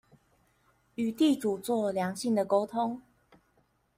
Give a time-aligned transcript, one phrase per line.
[0.95, 3.03] 與地主做良性的溝通